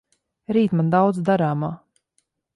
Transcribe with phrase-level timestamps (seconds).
[0.57, 1.71] Rīt man daudz darāmā.